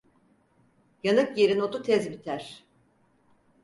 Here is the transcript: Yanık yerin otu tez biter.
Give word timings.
Yanık 1.03 1.37
yerin 1.37 1.59
otu 1.59 1.81
tez 1.83 2.11
biter. 2.11 2.63